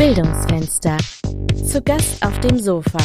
[0.00, 0.96] Bildungsfenster.
[1.54, 2.96] Zu Gast auf dem Sofa.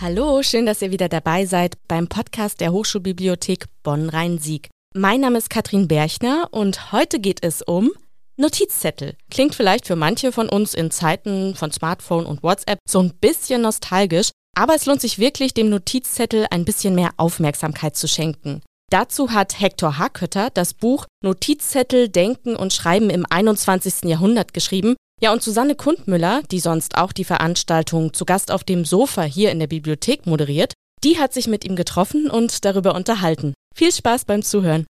[0.00, 4.68] Hallo, schön, dass ihr wieder dabei seid beim Podcast der Hochschulbibliothek Bonn-Rhein-Sieg.
[4.94, 7.90] Mein Name ist Katrin Berchner und heute geht es um
[8.36, 9.16] Notizzettel.
[9.32, 13.62] Klingt vielleicht für manche von uns in Zeiten von Smartphone und WhatsApp so ein bisschen
[13.62, 18.62] nostalgisch, aber es lohnt sich wirklich, dem Notizzettel ein bisschen mehr Aufmerksamkeit zu schenken.
[18.90, 24.04] Dazu hat Hector Hakötter das Buch Notizzettel, Denken und Schreiben im 21.
[24.04, 24.94] Jahrhundert geschrieben.
[25.20, 29.50] Ja, und Susanne Kundmüller, die sonst auch die Veranstaltung zu Gast auf dem Sofa hier
[29.50, 33.54] in der Bibliothek moderiert, die hat sich mit ihm getroffen und darüber unterhalten.
[33.74, 34.86] Viel Spaß beim Zuhören.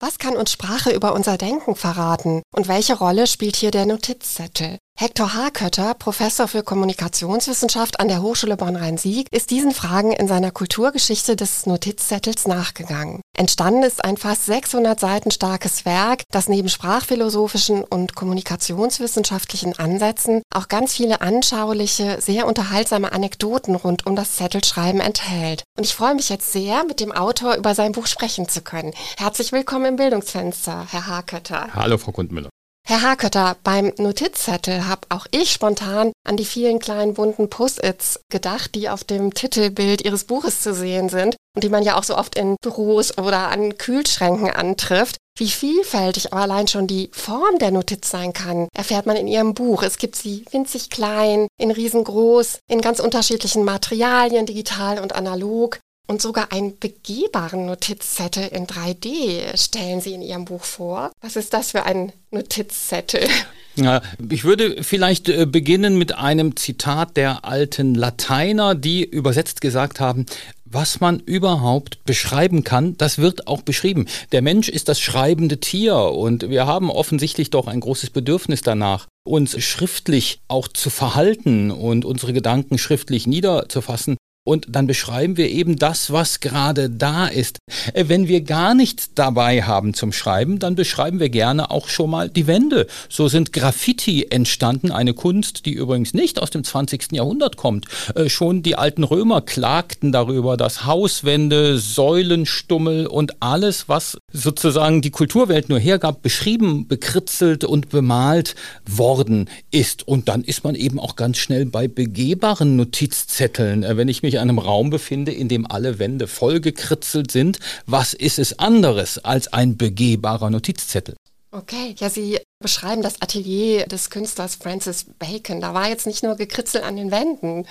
[0.00, 2.42] Was kann uns Sprache über unser Denken verraten?
[2.54, 4.78] Und welche Rolle spielt hier der Notizzettel?
[4.96, 11.34] Hector Hakötter, Professor für Kommunikationswissenschaft an der Hochschule Bonn-Rhein-Sieg, ist diesen Fragen in seiner Kulturgeschichte
[11.34, 13.20] des Notizzettels nachgegangen.
[13.36, 20.68] Entstanden ist ein fast 600 Seiten starkes Werk, das neben sprachphilosophischen und kommunikationswissenschaftlichen Ansätzen auch
[20.68, 25.64] ganz viele anschauliche, sehr unterhaltsame Anekdoten rund um das Zettelschreiben enthält.
[25.76, 28.94] Und ich freue mich jetzt sehr, mit dem Autor über sein Buch sprechen zu können.
[29.18, 31.74] Herzlich willkommen im Bildungsfenster, Herr Hakötter.
[31.74, 32.48] Hallo, Frau Kundmüller.
[32.86, 38.74] Herr Hakötter, beim Notizzettel habe auch ich spontan an die vielen kleinen bunten Post-its gedacht,
[38.74, 42.14] die auf dem Titelbild Ihres Buches zu sehen sind und die man ja auch so
[42.14, 45.16] oft in Büros oder an Kühlschränken antrifft.
[45.38, 49.54] Wie vielfältig aber allein schon die Form der Notiz sein kann, erfährt man in Ihrem
[49.54, 49.82] Buch.
[49.82, 55.80] Es gibt sie winzig klein, in riesengroß, in ganz unterschiedlichen Materialien, digital und analog.
[56.06, 61.10] Und sogar einen begehbaren Notizzettel in 3D stellen Sie in Ihrem Buch vor.
[61.22, 63.26] Was ist das für ein Notizzettel?
[63.76, 69.98] Ja, ich würde vielleicht äh, beginnen mit einem Zitat der alten Lateiner, die übersetzt gesagt
[69.98, 70.26] haben,
[70.64, 74.06] was man überhaupt beschreiben kann, das wird auch beschrieben.
[74.32, 79.06] Der Mensch ist das schreibende Tier und wir haben offensichtlich doch ein großes Bedürfnis danach,
[79.24, 84.16] uns schriftlich auch zu verhalten und unsere Gedanken schriftlich niederzufassen.
[84.46, 87.60] Und dann beschreiben wir eben das, was gerade da ist.
[87.94, 92.10] Äh, wenn wir gar nichts dabei haben zum Schreiben, dann beschreiben wir gerne auch schon
[92.10, 92.86] mal die Wände.
[93.08, 97.12] So sind Graffiti entstanden, eine Kunst, die übrigens nicht aus dem 20.
[97.12, 97.86] Jahrhundert kommt.
[98.14, 105.10] Äh, schon die alten Römer klagten darüber, dass Hauswände, Säulenstummel und alles, was sozusagen die
[105.10, 110.06] Kulturwelt nur hergab, beschrieben, bekritzelt und bemalt worden ist.
[110.06, 113.84] Und dann ist man eben auch ganz schnell bei begehbaren Notizzetteln.
[113.84, 118.14] Äh, wenn ich mich in einem Raum befinde, in dem alle Wände vollgekritzelt sind, was
[118.14, 121.14] ist es anderes als ein begehbarer Notizzettel?
[121.50, 125.60] Okay, ja, Sie beschreiben das Atelier des Künstlers Francis Bacon.
[125.60, 127.66] Da war jetzt nicht nur gekritzelt an den Wänden.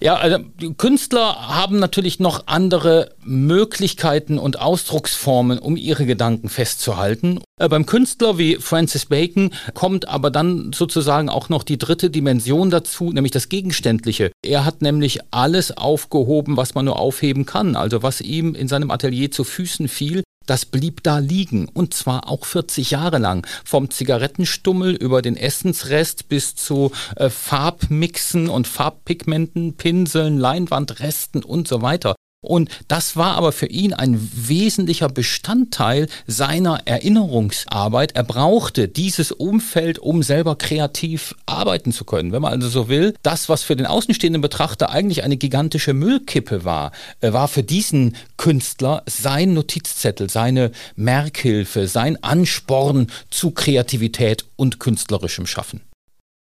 [0.00, 0.38] Ja, also
[0.76, 7.40] Künstler haben natürlich noch andere Möglichkeiten und Ausdrucksformen, um ihre Gedanken festzuhalten.
[7.58, 12.70] Äh, beim Künstler wie Francis Bacon kommt aber dann sozusagen auch noch die dritte Dimension
[12.70, 14.30] dazu, nämlich das Gegenständliche.
[14.44, 17.76] Er hat nämlich alles aufgehoben, was man nur aufheben kann.
[17.76, 22.28] Also was ihm in seinem Atelier zu Füßen fiel, das blieb da liegen und zwar
[22.28, 23.46] auch 40 Jahre lang.
[23.64, 31.82] Vom Zigarettenstummel über den Essensrest bis zu äh, Farbmixen und Farbpigmenten, Pinseln, Leinwandresten und so
[31.82, 32.14] weiter.
[32.46, 38.12] Und das war aber für ihn ein wesentlicher Bestandteil seiner Erinnerungsarbeit.
[38.14, 42.32] Er brauchte dieses Umfeld, um selber kreativ arbeiten zu können.
[42.32, 46.64] Wenn man also so will, das, was für den außenstehenden Betrachter eigentlich eine gigantische Müllkippe
[46.64, 54.78] war, äh, war für diesen Künstler sein Notizzettel, seine Merkhilfe, sein Ansporn zu Kreativität und
[54.78, 55.80] künstlerischem Schaffen.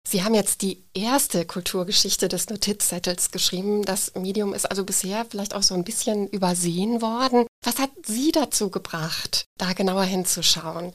[0.09, 3.83] Sie haben jetzt die erste Kulturgeschichte des Notizzettels geschrieben.
[3.85, 7.47] Das Medium ist also bisher vielleicht auch so ein bisschen übersehen worden.
[7.65, 10.93] Was hat Sie dazu gebracht, da genauer hinzuschauen?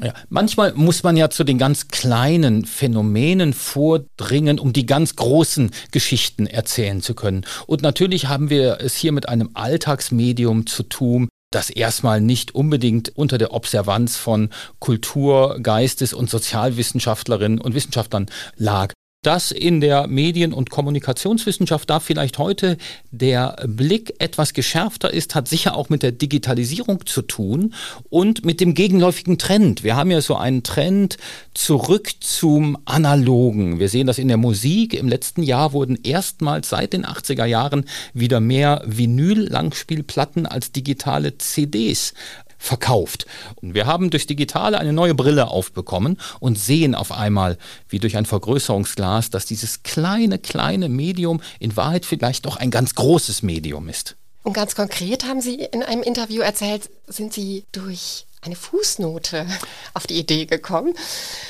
[0.00, 5.72] Ja, manchmal muss man ja zu den ganz kleinen Phänomenen vordringen, um die ganz großen
[5.90, 7.44] Geschichten erzählen zu können.
[7.66, 13.16] Und natürlich haben wir es hier mit einem Alltagsmedium zu tun, das erstmal nicht unbedingt
[13.16, 18.26] unter der Observanz von Kultur, Geistes- und Sozialwissenschaftlerinnen und Wissenschaftlern
[18.56, 22.76] lag dass in der Medien- und Kommunikationswissenschaft da vielleicht heute
[23.12, 27.72] der Blick etwas geschärfter ist, hat sicher auch mit der Digitalisierung zu tun
[28.10, 29.84] und mit dem gegenläufigen Trend.
[29.84, 31.18] Wir haben ja so einen Trend
[31.54, 33.78] zurück zum Analogen.
[33.78, 34.92] Wir sehen das in der Musik.
[34.92, 37.84] Im letzten Jahr wurden erstmals seit den 80er Jahren
[38.14, 42.12] wieder mehr Vinyl-Langspielplatten als digitale CDs
[42.62, 43.26] verkauft.
[43.56, 48.16] Und wir haben durch Digitale eine neue Brille aufbekommen und sehen auf einmal, wie durch
[48.16, 53.88] ein Vergrößerungsglas, dass dieses kleine, kleine Medium in Wahrheit vielleicht doch ein ganz großes Medium
[53.88, 54.16] ist.
[54.44, 59.46] Und ganz konkret haben Sie in einem Interview erzählt, sind Sie durch eine Fußnote
[59.94, 60.94] auf die Idee gekommen?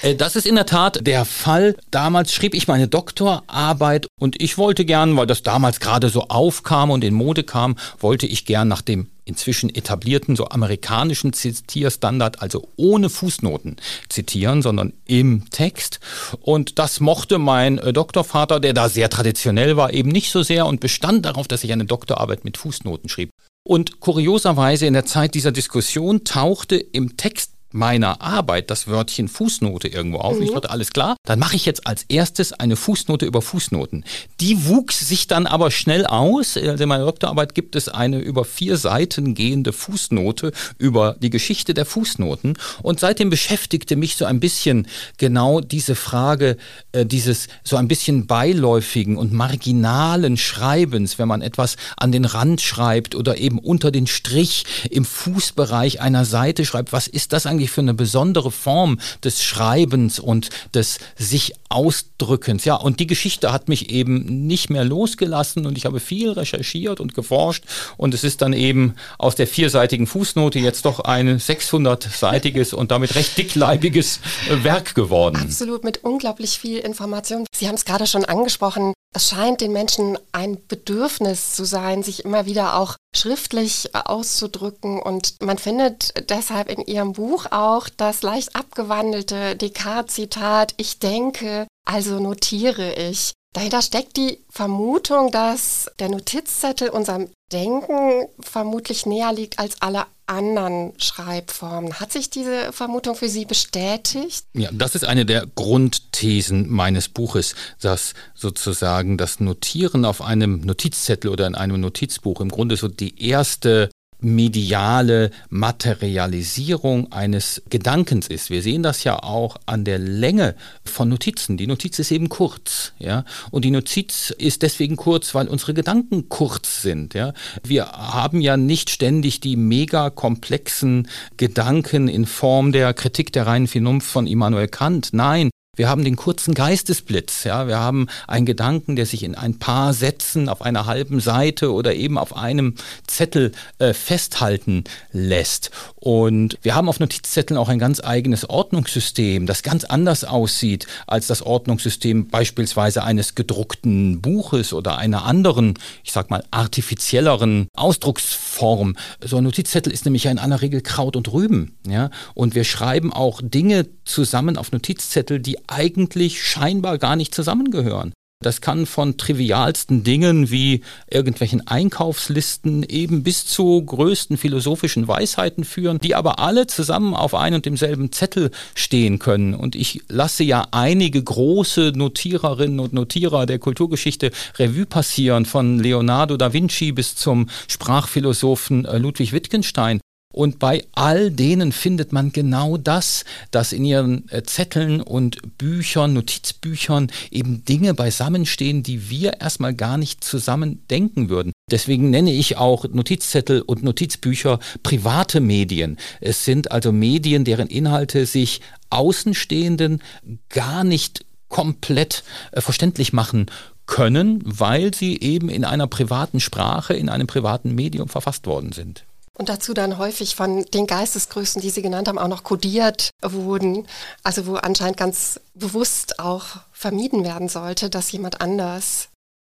[0.03, 1.75] Äh, das ist in der Tat der Fall.
[1.91, 6.91] Damals schrieb ich meine Doktorarbeit und ich wollte gern, weil das damals gerade so aufkam
[6.91, 12.69] und in Mode kam, wollte ich gern nach dem inzwischen etablierten so amerikanischen Zitierstandard, also
[12.77, 13.77] ohne Fußnoten
[14.09, 16.01] zitieren, sondern im Text.
[16.41, 20.67] Und das mochte mein äh, Doktorvater, der da sehr traditionell war, eben nicht so sehr
[20.67, 23.31] und bestand darauf, dass ich eine Doktorarbeit mit Fußnoten schrieb.
[23.65, 29.89] Und kurioserweise in der Zeit dieser Diskussion tauchte im Text meiner Arbeit das Wörtchen Fußnote
[29.89, 30.37] irgendwo auf.
[30.37, 30.45] Mhm.
[30.45, 34.05] Ich dachte, alles klar, dann mache ich jetzt als erstes eine Fußnote über Fußnoten.
[34.41, 36.57] Die wuchs sich dann aber schnell aus.
[36.57, 41.75] Also in meiner Doktorarbeit gibt es eine über vier Seiten gehende Fußnote über die Geschichte
[41.75, 42.59] der Fußnoten.
[42.83, 44.87] Und seitdem beschäftigte mich so ein bisschen
[45.17, 46.57] genau diese Frage
[46.93, 52.61] äh, dieses so ein bisschen beiläufigen und marginalen Schreibens, wenn man etwas an den Rand
[52.61, 56.93] schreibt oder eben unter den Strich im Fußbereich einer Seite schreibt.
[56.93, 57.62] Was ist das eigentlich?
[57.63, 62.65] Eigentlich für eine besondere Form des Schreibens und des sich Ausdrückens.
[62.65, 67.01] Ja, und die Geschichte hat mich eben nicht mehr losgelassen und ich habe viel recherchiert
[67.01, 67.65] und geforscht
[67.97, 73.15] und es ist dann eben aus der vierseitigen Fußnote jetzt doch ein 600-seitiges und damit
[73.15, 74.21] recht dickleibiges
[74.63, 75.37] Werk geworden.
[75.37, 77.47] Absolut, mit unglaublich viel Information.
[77.55, 82.25] Sie haben es gerade schon angesprochen, es scheint den Menschen ein Bedürfnis zu sein, sich
[82.25, 85.01] immer wieder auch schriftlich auszudrücken.
[85.01, 92.21] Und man findet deshalb in Ihrem Buch auch das leicht abgewandelte Descartes-Zitat, ich denke, also
[92.21, 93.33] notiere ich.
[93.53, 100.93] Dahinter steckt die Vermutung, dass der Notizzettel unserem Denken vermutlich näher liegt als alle anderen
[100.99, 102.01] Schreibformen.
[102.01, 104.47] Hat sich diese Vermutung für Sie bestätigt?
[104.55, 111.31] Ja, das ist eine der Grundthesen meines Buches, dass sozusagen das Notieren auf einem Notizzettel
[111.31, 113.91] oder in einem Notizbuch im Grunde so die erste
[114.23, 118.51] mediale Materialisierung eines Gedankens ist.
[118.51, 120.55] Wir sehen das ja auch an der Länge
[120.85, 121.57] von Notizen.
[121.57, 126.29] Die Notiz ist eben kurz, ja, und die Notiz ist deswegen kurz, weil unsere Gedanken
[126.29, 127.33] kurz sind, ja.
[127.63, 133.67] Wir haben ja nicht ständig die mega komplexen Gedanken in Form der Kritik der reinen
[133.67, 135.11] Vernunft von Immanuel Kant.
[135.13, 135.51] Nein,
[135.83, 137.67] wir haben den kurzen Geistesblitz, ja.
[137.67, 141.93] Wir haben einen Gedanken, der sich in ein paar Sätzen auf einer halben Seite oder
[141.93, 142.77] eben auf einem
[143.09, 143.51] Zettel
[143.81, 145.73] äh, festhalten lässt.
[145.97, 151.27] Und wir haben auf Notizzetteln auch ein ganz eigenes Ordnungssystem, das ganz anders aussieht als
[151.27, 155.75] das Ordnungssystem beispielsweise eines gedruckten Buches oder einer anderen,
[156.05, 158.95] ich sag mal, artifizielleren Ausdrucksform.
[159.21, 162.11] So ein Notizzettel ist nämlich ja in aller Regel Kraut und Rüben, ja.
[162.35, 168.13] Und wir schreiben auch Dinge zusammen auf Notizzettel, die eigentlich scheinbar gar nicht zusammengehören.
[168.43, 175.99] Das kann von trivialsten Dingen wie irgendwelchen Einkaufslisten eben bis zu größten philosophischen Weisheiten führen,
[176.01, 179.55] die aber alle zusammen auf ein und demselben Zettel stehen können.
[179.55, 186.37] Und ich lasse ja einige große Notiererinnen und Notierer der Kulturgeschichte Revue passieren, von Leonardo
[186.37, 190.01] da Vinci bis zum Sprachphilosophen äh, Ludwig Wittgenstein.
[190.33, 196.15] Und bei all denen findet man genau das, dass in ihren äh, Zetteln und Büchern,
[196.15, 201.53] Notizbüchern eben Dinge beisammenstehen, die wir erstmal gar nicht zusammen denken würden.
[201.71, 205.99] Deswegen nenne ich auch Notizzettel und Notizbücher private Medien.
[206.21, 210.03] Es sind also Medien, deren Inhalte sich Außenstehenden
[210.49, 213.47] gar nicht komplett äh, verständlich machen
[213.87, 219.05] können, weil sie eben in einer privaten Sprache, in einem privaten Medium verfasst worden sind.
[219.39, 223.87] Und dazu dann häufig von den Geistesgrößen, die Sie genannt haben, auch noch kodiert wurden.
[224.23, 229.09] Also wo anscheinend ganz bewusst auch vermieden werden sollte, dass jemand anders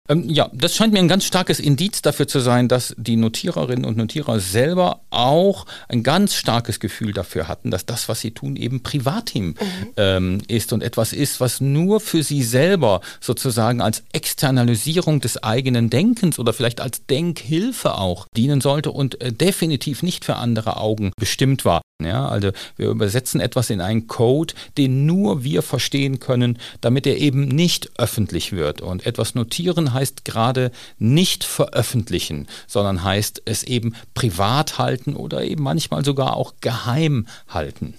[0.10, 3.86] ähm, ja, das scheint mir ein ganz starkes Indiz dafür zu sein, dass die Notiererinnen
[3.86, 8.58] und Notierer selber auch ein ganz starkes Gefühl dafür hatten, dass das, was sie tun,
[8.58, 9.56] eben Privatim mhm.
[9.96, 15.90] ähm, ist und etwas ist, was nur für sie selber sozusagen als Externalisierung des eigenen
[15.90, 21.14] Denkens oder vielleicht als Denkhilfe auch dienen sollte und äh, definitiv nicht für andere Augen
[21.18, 21.82] bestimmt war.
[22.06, 27.18] Ja, also wir übersetzen etwas in einen Code, den nur wir verstehen können, damit er
[27.18, 28.82] eben nicht öffentlich wird.
[28.82, 35.64] Und etwas notieren heißt gerade nicht veröffentlichen, sondern heißt es eben privat halten oder eben
[35.64, 37.96] manchmal sogar auch geheim halten.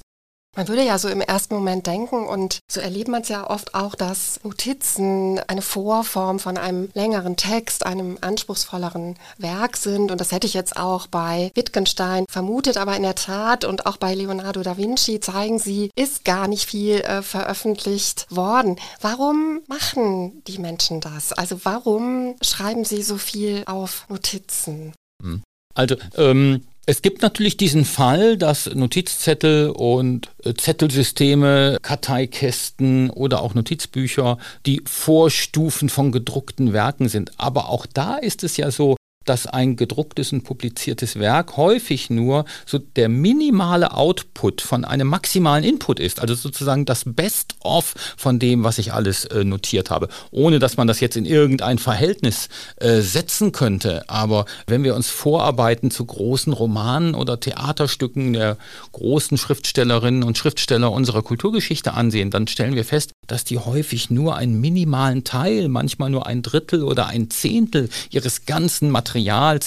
[0.56, 3.75] Man würde ja so im ersten Moment denken, und so erlebt man es ja oft
[3.75, 10.11] auch, dass Notizen eine Vorform von einem längeren Text, einem anspruchsvolleren Werk sind.
[10.11, 13.96] Und das hätte ich jetzt auch bei Wittgenstein vermutet, aber in der Tat und auch
[13.96, 18.76] bei Leonardo da Vinci zeigen sie, ist gar nicht viel äh, veröffentlicht worden.
[19.00, 21.32] Warum machen die Menschen das?
[21.32, 24.92] Also warum schreiben sie so viel auf Notizen?
[25.23, 25.42] Hm.
[25.75, 33.55] Also ähm, Es gibt natürlich diesen Fall, dass Notizzettel und äh, Zettelsysteme, Karteikästen oder auch
[33.55, 37.33] Notizbücher die Vorstufen von gedruckten Werken sind.
[37.38, 42.45] Aber auch da ist es ja so, dass ein gedrucktes und publiziertes Werk häufig nur
[42.66, 48.64] so der minimale Output von einem maximalen Input ist, also sozusagen das Best-of von dem,
[48.64, 53.00] was ich alles äh, notiert habe, ohne dass man das jetzt in irgendein Verhältnis äh,
[53.00, 54.09] setzen könnte.
[54.09, 58.57] Aber wenn wir uns Vorarbeiten zu großen Romanen oder Theaterstücken der
[58.93, 64.37] großen Schriftstellerinnen und Schriftsteller unserer Kulturgeschichte ansehen, dann stellen wir fest, dass die häufig nur
[64.37, 69.13] einen minimalen Teil, manchmal nur ein Drittel oder ein Zehntel ihres ganzen Materials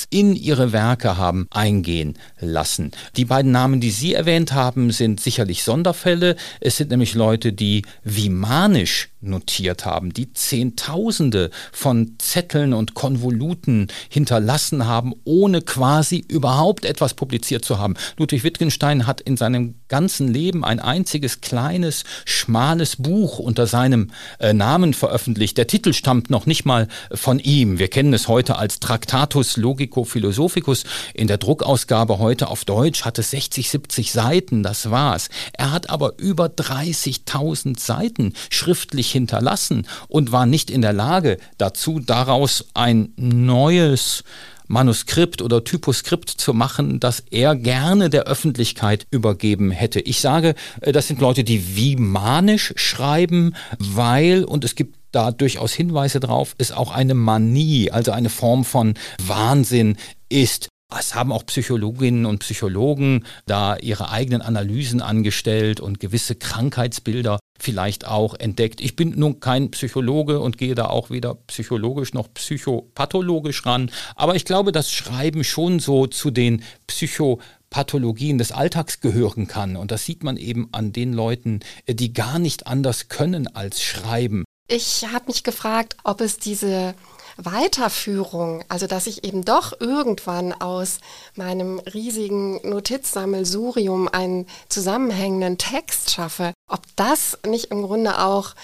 [0.10, 2.92] in ihre Werke haben eingehen lassen.
[3.16, 6.36] Die beiden Namen, die Sie erwähnt haben, sind sicherlich Sonderfälle.
[6.60, 14.86] Es sind nämlich Leute, die vimanisch notiert haben, die Zehntausende von Zetteln und Konvoluten hinterlassen
[14.86, 17.96] haben, ohne quasi überhaupt etwas publiziert zu haben.
[18.18, 24.54] Ludwig Wittgenstein hat in seinem ganzen Leben ein einziges kleines, schmales Buch unter seinem äh,
[24.54, 25.58] Namen veröffentlicht.
[25.58, 27.80] Der Titel stammt noch nicht mal von ihm.
[27.80, 30.84] Wir kennen es heute als Tractatus Logico Philosophicus.
[31.14, 35.30] In der Druckausgabe heute auf Deutsch hat es 60, 70 Seiten, das war's.
[35.54, 42.00] Er hat aber über 30.000 Seiten schriftlich hinterlassen und war nicht in der Lage dazu,
[42.00, 44.24] daraus ein neues
[44.68, 50.00] Manuskript oder Typoskript zu machen, das er gerne der Öffentlichkeit übergeben hätte.
[50.02, 55.32] Ich sage, äh, das sind Leute, die wie manisch schreiben, weil, und es gibt da
[55.32, 58.96] durchaus Hinweise drauf, es auch eine Manie, also eine Form von
[59.26, 59.98] Wahnsinn
[60.30, 60.68] ist.
[60.96, 68.08] Es haben auch Psychologinnen und Psychologen da ihre eigenen Analysen angestellt und gewisse Krankheitsbilder vielleicht
[68.08, 68.80] auch entdeckt.
[68.80, 74.36] Ich bin nun kein Psychologe und gehe da auch weder psychologisch noch psychopathologisch ran, aber
[74.36, 79.76] ich glaube, dass Schreiben schon so zu den Psychopathologien des Alltags gehören kann.
[79.76, 84.46] Und das sieht man eben an den Leuten, die gar nicht anders können als schreiben.
[84.70, 86.94] Ich habe mich gefragt, ob es diese
[87.38, 91.00] Weiterführung, also dass ich eben doch irgendwann aus
[91.36, 98.56] meinem riesigen Notizsammelsurium einen zusammenhängenden Text schaffe, ob das nicht im Grunde auch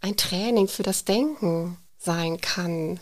[0.00, 3.00] ein Training für das Denken sein kann.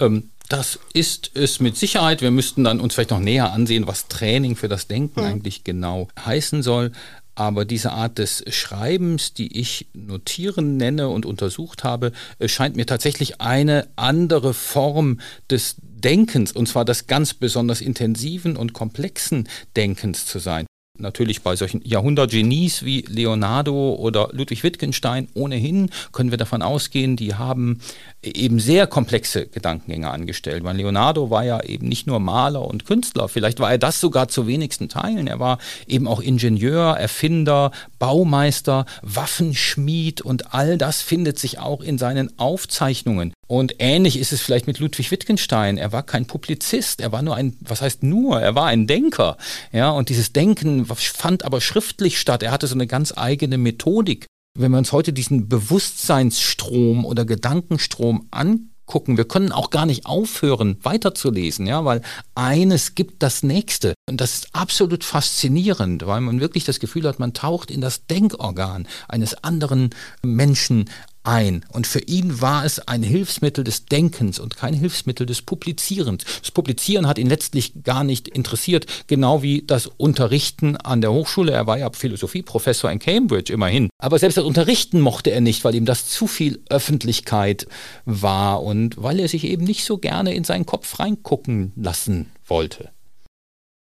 [0.00, 2.22] Ähm, das ist es mit Sicherheit.
[2.22, 5.26] Wir müssten dann uns vielleicht noch näher ansehen, was Training für das Denken hm.
[5.26, 6.92] eigentlich genau heißen soll.
[7.36, 12.86] Aber diese Art des Schreibens, die ich Notieren nenne und untersucht habe, äh, scheint mir
[12.86, 20.26] tatsächlich eine andere Form des Denkens, und zwar des ganz besonders intensiven und komplexen Denkens
[20.26, 20.66] zu sein
[21.00, 27.34] natürlich bei solchen Jahrhundertgenies wie Leonardo oder Ludwig Wittgenstein ohnehin können wir davon ausgehen, die
[27.34, 27.80] haben
[28.22, 30.64] eben sehr komplexe Gedankengänge angestellt.
[30.64, 34.28] Weil Leonardo war ja eben nicht nur Maler und Künstler, vielleicht war er das sogar
[34.28, 35.26] zu wenigsten Teilen.
[35.26, 41.98] Er war eben auch Ingenieur, Erfinder, Baumeister, Waffenschmied und all das findet sich auch in
[41.98, 43.32] seinen Aufzeichnungen.
[43.46, 45.78] Und ähnlich ist es vielleicht mit Ludwig Wittgenstein.
[45.78, 49.36] Er war kein Publizist, er war nur ein, was heißt nur, er war ein Denker.
[49.72, 52.42] Ja, und dieses Denken fand aber schriftlich statt.
[52.42, 54.26] Er hatte so eine ganz eigene Methodik.
[54.58, 60.78] Wenn wir uns heute diesen Bewusstseinsstrom oder Gedankenstrom angucken, wir können auch gar nicht aufhören,
[60.82, 62.00] weiterzulesen, ja, weil
[62.34, 63.94] eines gibt das nächste.
[64.08, 68.06] Und das ist absolut faszinierend, weil man wirklich das Gefühl hat, man taucht in das
[68.06, 69.90] Denkorgan eines anderen
[70.22, 70.88] Menschen
[71.26, 71.64] ein.
[71.72, 76.24] Und für ihn war es ein Hilfsmittel des Denkens und kein Hilfsmittel des Publizierens.
[76.40, 81.52] Das Publizieren hat ihn letztlich gar nicht interessiert, genau wie das Unterrichten an der Hochschule.
[81.52, 83.88] Er war ja Philosophieprofessor in Cambridge immerhin.
[83.98, 87.66] Aber selbst das Unterrichten mochte er nicht, weil ihm das zu viel Öffentlichkeit
[88.04, 92.95] war und weil er sich eben nicht so gerne in seinen Kopf reingucken lassen wollte.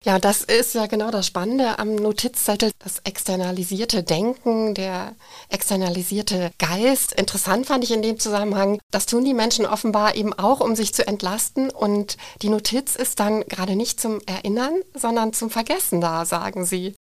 [0.05, 5.13] Ja, das ist ja genau das Spannende am Notizzettel, das externalisierte Denken, der
[5.49, 7.11] externalisierte Geist.
[7.11, 10.93] Interessant fand ich in dem Zusammenhang, das tun die Menschen offenbar eben auch, um sich
[10.93, 11.69] zu entlasten.
[11.69, 16.95] Und die Notiz ist dann gerade nicht zum Erinnern, sondern zum Vergessen da, sagen sie.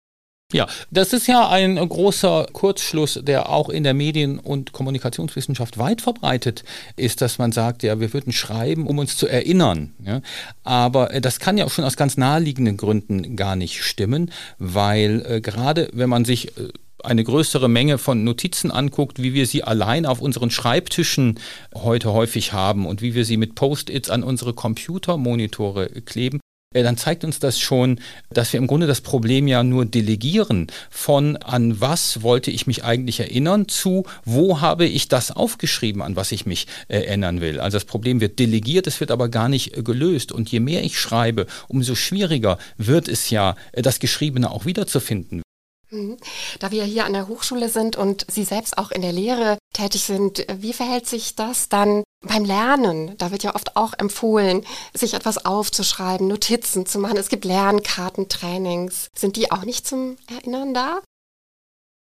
[0.50, 6.00] Ja, das ist ja ein großer Kurzschluss, der auch in der Medien- und Kommunikationswissenschaft weit
[6.00, 6.64] verbreitet
[6.96, 9.92] ist, dass man sagt, ja, wir würden schreiben, um uns zu erinnern.
[10.02, 10.22] Ja?
[10.64, 15.22] Aber äh, das kann ja auch schon aus ganz naheliegenden Gründen gar nicht stimmen, weil
[15.28, 16.70] äh, gerade wenn man sich äh,
[17.04, 21.38] eine größere Menge von Notizen anguckt, wie wir sie allein auf unseren Schreibtischen
[21.74, 26.40] heute häufig haben und wie wir sie mit Post-its an unsere Computermonitore kleben,
[26.74, 27.98] dann zeigt uns das schon,
[28.30, 32.84] dass wir im Grunde das Problem ja nur delegieren von an was wollte ich mich
[32.84, 37.60] eigentlich erinnern zu wo habe ich das aufgeschrieben, an was ich mich erinnern will.
[37.60, 40.30] Also das Problem wird delegiert, es wird aber gar nicht gelöst.
[40.30, 45.42] Und je mehr ich schreibe, umso schwieriger wird es ja, das Geschriebene auch wiederzufinden.
[45.90, 46.18] Mhm.
[46.58, 50.04] Da wir hier an der Hochschule sind und Sie selbst auch in der Lehre tätig
[50.04, 53.16] sind, wie verhält sich das dann beim Lernen?
[53.18, 57.16] Da wird ja oft auch empfohlen, sich etwas aufzuschreiben, Notizen zu machen.
[57.16, 59.08] Es gibt Lernkarten, Trainings.
[59.16, 61.00] Sind die auch nicht zum Erinnern da?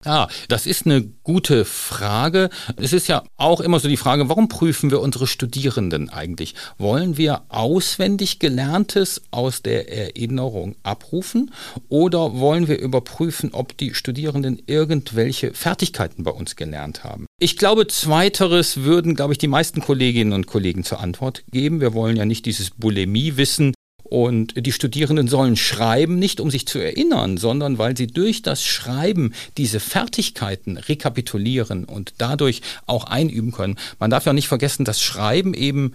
[0.06, 2.50] Ja, das ist eine gute Frage.
[2.76, 6.56] Es ist ja auch immer so die Frage, warum prüfen wir unsere Studierenden eigentlich?
[6.78, 11.52] Wollen wir auswendig Gelerntes aus der Erinnerung abrufen
[11.88, 17.26] oder wollen wir überprüfen, ob die Studierenden irgendwelche Fertigkeiten bei uns gelernt haben?
[17.40, 21.80] Ich glaube, zweiteres würden, glaube ich, die meisten Kolleginnen und Kollegen zur Antwort geben.
[21.80, 23.74] Wir wollen ja nicht dieses Bulimie-Wissen
[24.14, 28.64] und die Studierenden sollen schreiben, nicht um sich zu erinnern, sondern weil sie durch das
[28.64, 33.76] Schreiben diese Fertigkeiten rekapitulieren und dadurch auch einüben können.
[33.98, 35.94] Man darf ja nicht vergessen, dass Schreiben eben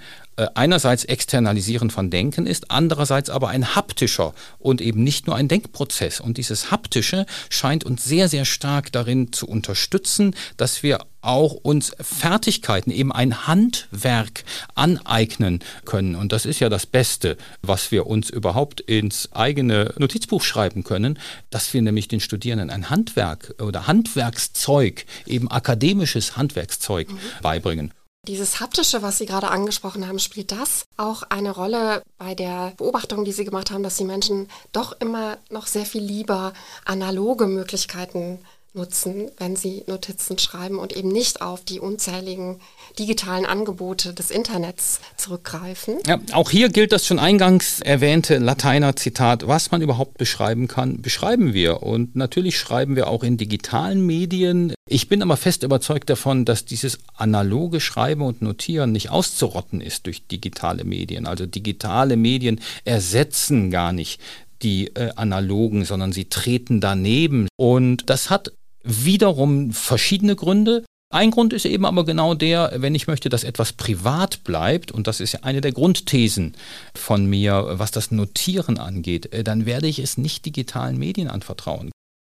[0.54, 6.20] einerseits Externalisieren von Denken ist, andererseits aber ein haptischer und eben nicht nur ein Denkprozess.
[6.20, 11.92] Und dieses haptische scheint uns sehr, sehr stark darin zu unterstützen, dass wir auch uns
[12.00, 16.14] Fertigkeiten, eben ein Handwerk aneignen können.
[16.14, 21.18] Und das ist ja das Beste, was wir uns überhaupt ins eigene Notizbuch schreiben können,
[21.50, 27.18] dass wir nämlich den Studierenden ein Handwerk oder Handwerkszeug, eben akademisches Handwerkszeug mhm.
[27.42, 27.92] beibringen.
[28.28, 33.24] Dieses Haptische, was Sie gerade angesprochen haben, spielt das auch eine Rolle bei der Beobachtung,
[33.24, 36.52] die Sie gemacht haben, dass die Menschen doch immer noch sehr viel lieber
[36.84, 38.40] analoge Möglichkeiten
[38.78, 42.60] nutzen, wenn sie Notizen schreiben und eben nicht auf die unzähligen
[42.98, 45.98] digitalen Angebote des Internets zurückgreifen.
[46.06, 51.02] Ja, auch hier gilt das schon eingangs erwähnte Lateiner Zitat, was man überhaupt beschreiben kann,
[51.02, 51.82] beschreiben wir.
[51.82, 54.72] Und natürlich schreiben wir auch in digitalen Medien.
[54.88, 60.06] Ich bin aber fest überzeugt davon, dass dieses analoge Schreiben und Notieren nicht auszurotten ist
[60.06, 61.26] durch digitale Medien.
[61.26, 64.20] Also digitale Medien ersetzen gar nicht
[64.62, 67.48] die äh, analogen, sondern sie treten daneben.
[67.56, 68.52] Und das hat
[68.88, 70.84] wiederum verschiedene Gründe.
[71.10, 75.06] Ein Grund ist eben aber genau der, wenn ich möchte, dass etwas privat bleibt, und
[75.06, 76.54] das ist ja eine der Grundthesen
[76.94, 81.90] von mir, was das Notieren angeht, äh, dann werde ich es nicht digitalen Medien anvertrauen.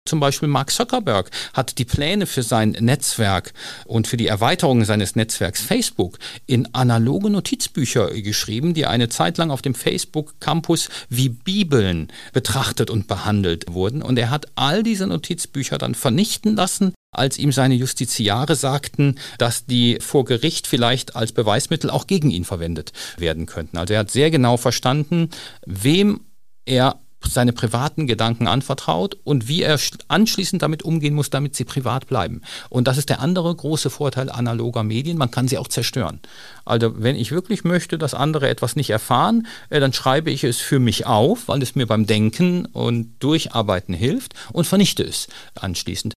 [0.05, 3.53] Zum Beispiel Mark Zuckerberg hat die Pläne für sein Netzwerk
[3.85, 9.51] und für die Erweiterung seines Netzwerks Facebook in analoge Notizbücher geschrieben, die eine Zeit lang
[9.51, 14.01] auf dem Facebook Campus wie Bibeln betrachtet und behandelt wurden.
[14.01, 19.65] Und er hat all diese Notizbücher dann vernichten lassen, als ihm seine Justiziare sagten, dass
[19.65, 23.77] die vor Gericht vielleicht als Beweismittel auch gegen ihn verwendet werden könnten.
[23.77, 25.29] Also er hat sehr genau verstanden,
[25.65, 26.21] wem
[26.65, 32.07] er seine privaten Gedanken anvertraut und wie er anschließend damit umgehen muss, damit sie privat
[32.07, 32.41] bleiben.
[32.69, 36.19] Und das ist der andere große Vorteil analoger Medien, man kann sie auch zerstören.
[36.65, 40.57] Also wenn ich wirklich möchte, dass andere etwas nicht erfahren, äh, dann schreibe ich es
[40.57, 46.13] für mich auf, weil es mir beim Denken und Durcharbeiten hilft und vernichte es anschließend.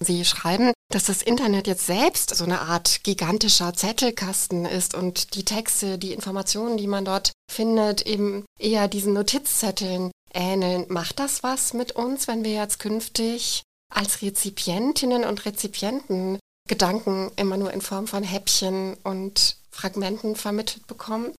[0.00, 5.44] Sie schreiben, dass das Internet jetzt selbst so eine Art gigantischer Zettelkasten ist und die
[5.44, 10.86] Texte, die Informationen, die man dort findet, eben eher diesen Notizzetteln ähneln.
[10.88, 13.62] Macht das was mit uns, wenn wir jetzt künftig
[13.92, 16.38] als Rezipientinnen und Rezipienten
[16.68, 21.34] Gedanken immer nur in Form von Häppchen und Fragmenten vermittelt bekommen?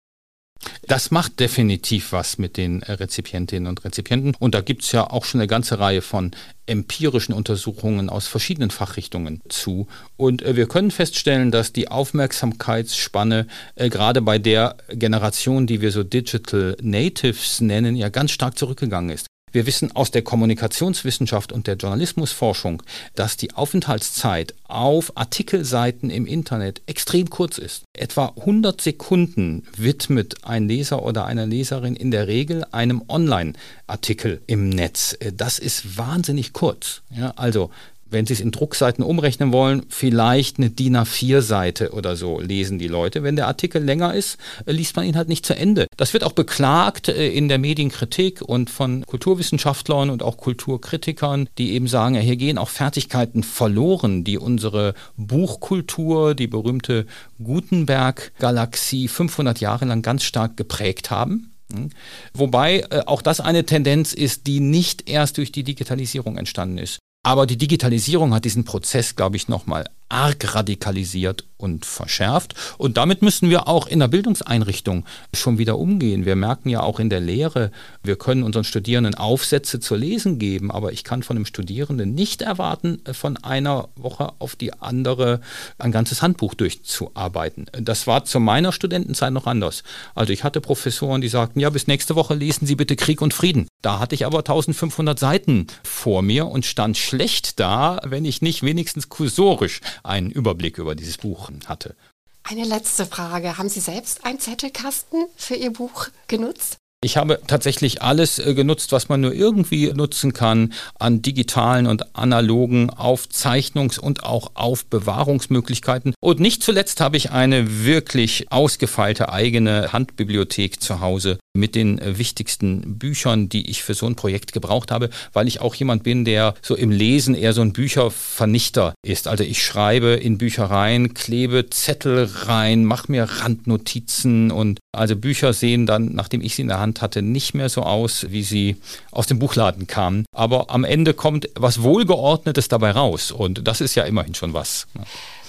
[0.90, 4.34] Das macht definitiv was mit den äh, Rezipientinnen und Rezipienten.
[4.40, 6.32] Und da gibt es ja auch schon eine ganze Reihe von
[6.66, 9.88] empirischen Untersuchungen aus verschiedenen Fachrichtungen zu.
[10.18, 15.92] Und äh, wir können feststellen, dass die Aufmerksamkeitsspanne äh, gerade bei der Generation, die wir
[15.92, 19.28] so Digital Natives nennen, ja ganz stark zurückgegangen ist.
[19.52, 22.84] Wir wissen aus der Kommunikationswissenschaft und der Journalismusforschung,
[23.16, 27.84] dass die Aufenthaltszeit auf Artikelseiten im Internet extrem kurz ist.
[27.94, 34.70] Etwa 100 Sekunden widmet ein Leser oder eine Leserin in der Regel einem Online-Artikel im
[34.70, 35.18] Netz.
[35.34, 37.02] Das ist wahnsinnig kurz.
[37.10, 37.72] Ja, also
[38.12, 42.88] wenn Sie es in Druckseiten umrechnen wollen, vielleicht eine DIN A4-Seite oder so lesen die
[42.88, 43.24] Leute.
[43.24, 45.88] Wenn der Artikel länger ist, äh, liest man ihn halt nicht zu Ende.
[45.98, 51.74] Das wird auch beklagt äh, in der Medienkritik und von Kulturwissenschaftlern und auch Kulturkritikern, die
[51.74, 57.06] eben sagen, ja, hier gehen auch Fertigkeiten verloren, die unsere Buchkultur, die berühmte
[57.44, 61.52] Gutenberg-Galaxie 500 Jahre lang ganz stark geprägt haben.
[61.72, 61.90] Hm?
[62.34, 67.00] Wobei äh, auch das eine Tendenz ist, die nicht erst durch die Digitalisierung entstanden ist.
[67.24, 72.56] Aber die Digitalisierung hat diesen Prozess, glaube ich, nochmal arg radikalisiert und verschärft.
[72.78, 76.26] Und damit müssen wir auch in der Bildungseinrichtung schon wieder umgehen.
[76.26, 80.72] Wir merken ja auch in der Lehre, wir können unseren Studierenden Aufsätze zu lesen geben,
[80.72, 85.42] aber ich kann von einem Studierenden nicht erwarten, von einer Woche auf die andere
[85.78, 87.66] ein ganzes Handbuch durchzuarbeiten.
[87.74, 89.84] Das war zu meiner Studentenzeit noch anders.
[90.16, 93.34] Also ich hatte Professoren, die sagten, ja, bis nächste Woche lesen Sie bitte Krieg und
[93.34, 93.68] Frieden.
[93.82, 98.64] Da hatte ich aber 1500 Seiten vor mir und stand schlecht da, wenn ich nicht
[98.64, 101.96] wenigstens kursorisch einen Überblick über dieses Buch hatte.
[102.44, 103.58] Eine letzte Frage.
[103.58, 106.78] Haben Sie selbst einen Zettelkasten für Ihr Buch genutzt?
[107.02, 112.14] Ich habe tatsächlich alles äh, genutzt, was man nur irgendwie nutzen kann an digitalen und
[112.14, 116.14] analogen Aufzeichnungs- und auch Aufbewahrungsmöglichkeiten.
[116.20, 122.18] Und nicht zuletzt habe ich eine wirklich ausgefeilte eigene Handbibliothek zu Hause mit den äh,
[122.18, 126.26] wichtigsten Büchern, die ich für so ein Projekt gebraucht habe, weil ich auch jemand bin,
[126.26, 129.30] der so im Lesen eher so ein Büchervernichter ist.
[129.30, 135.54] Also ich schreibe in Bücher rein, klebe Zettel rein, mache mir Randnotizen und also Bücher
[135.54, 138.78] sehen dann, nachdem ich sie in der Hand hatte, nicht mehr so aus, wie sie
[139.12, 140.26] aus dem Buchladen kamen.
[140.34, 143.32] Aber am Ende kommt was Wohlgeordnetes dabei raus.
[143.32, 144.88] Und das ist ja immerhin schon was.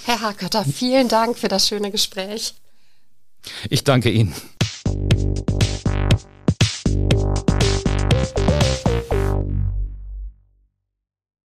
[0.05, 2.53] Herr Harkötter, vielen Dank für das schöne Gespräch.
[3.69, 4.35] Ich danke Ihnen.